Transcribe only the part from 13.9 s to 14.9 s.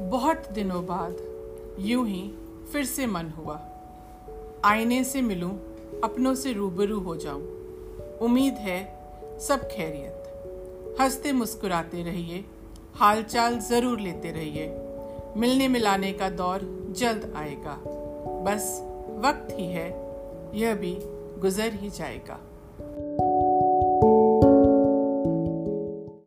लेते रहिए।